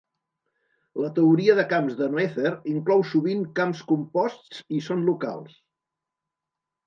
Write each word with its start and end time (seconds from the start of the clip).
La 1.01 1.09
teoria 1.17 1.55
de 1.59 1.65
camps 1.73 1.97
de 1.99 2.07
Noether 2.13 2.53
inclou 2.71 3.03
sovint 3.11 3.43
camps 3.59 3.83
composts 3.91 4.63
i 4.79 4.83
són 4.87 5.03
locals. 5.11 5.53